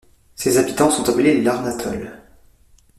[0.35, 2.11] Ses habitants sont appelés les Larnatols.